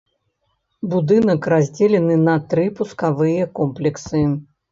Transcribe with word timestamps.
Будынак 0.93 1.41
раздзелены 1.55 2.15
на 2.29 2.35
тры 2.53 2.65
пускавыя 2.79 3.45
комплексы. 3.59 4.21